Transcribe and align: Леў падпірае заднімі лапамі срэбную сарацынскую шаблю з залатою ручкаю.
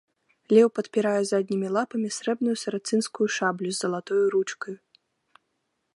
Леў 0.53 0.69
падпірае 0.77 1.19
заднімі 1.31 1.67
лапамі 1.77 2.09
срэбную 2.17 2.55
сарацынскую 2.63 3.27
шаблю 3.37 3.69
з 3.77 3.79
залатою 3.85 4.21
ручкаю. 4.37 4.77